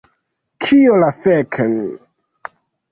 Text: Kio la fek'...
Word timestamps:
Kio 0.65 0.95
la 1.03 1.11
fek'... 1.21 1.61